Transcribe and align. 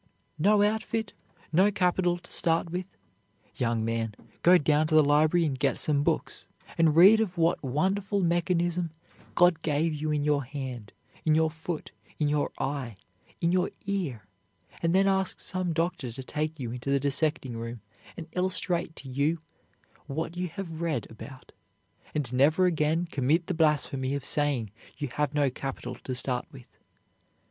"No 0.39 0.63
outfit, 0.63 1.13
no 1.53 1.69
capital 1.69 2.17
to 2.17 2.31
start 2.31 2.71
with? 2.71 2.87
Young 3.57 3.85
man, 3.85 4.15
go 4.41 4.57
down 4.57 4.87
to 4.87 4.95
the 4.95 5.03
library 5.03 5.45
and 5.45 5.59
get 5.59 5.79
some 5.79 6.01
books, 6.01 6.47
and 6.75 6.95
read 6.95 7.19
of 7.19 7.37
what 7.37 7.61
wonderful 7.63 8.23
mechanism 8.23 8.89
God 9.35 9.61
gave 9.61 9.93
you 9.93 10.09
in 10.09 10.23
your 10.23 10.43
hand, 10.43 10.91
in 11.23 11.35
your 11.35 11.51
foot, 11.51 11.91
in 12.17 12.27
your 12.29 12.51
eye, 12.57 12.97
in 13.41 13.51
your 13.51 13.69
ear, 13.85 14.25
and 14.81 14.95
then 14.95 15.05
ask 15.07 15.39
some 15.39 15.71
doctor 15.71 16.11
to 16.11 16.23
take 16.23 16.59
you 16.59 16.71
into 16.71 16.89
the 16.89 16.99
dissecting 16.99 17.55
room 17.55 17.81
and 18.17 18.25
illustrate 18.31 18.95
to 18.95 19.07
you 19.07 19.37
what 20.07 20.35
you 20.35 20.47
have 20.47 20.81
read 20.81 21.05
about, 21.11 21.51
and 22.15 22.33
never 22.33 22.65
again 22.65 23.05
commit 23.05 23.45
the 23.45 23.53
blasphemy 23.53 24.15
of 24.15 24.25
saying 24.25 24.71
you 24.97 25.09
have 25.09 25.35
no 25.35 25.51
capital 25.51 25.93
to 25.93 26.15
start 26.15 26.47
with. 26.51 26.65